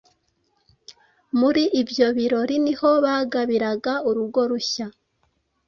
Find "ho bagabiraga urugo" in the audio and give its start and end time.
2.79-4.41